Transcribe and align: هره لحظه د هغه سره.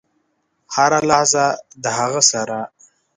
هره 0.73 0.99
لحظه 1.09 1.45
د 1.81 1.83
هغه 1.99 2.21
سره. 2.31 2.59